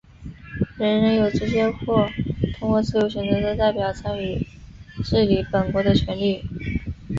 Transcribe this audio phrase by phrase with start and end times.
[0.79, 2.09] 人人有直接或
[2.57, 4.47] 通过自由选择的代表参与
[5.03, 6.43] 治理本国的权利。